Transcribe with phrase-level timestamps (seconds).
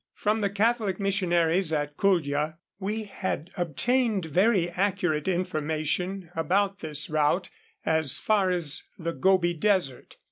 [0.15, 7.51] From the Catholic missionaries at Kuldja we had obtained very accurate information about this route
[7.85, 10.15] as far as the Gobi desert.